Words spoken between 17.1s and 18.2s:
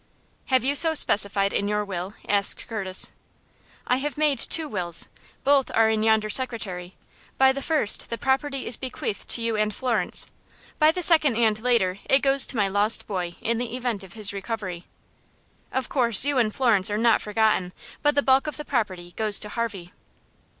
forgotten, but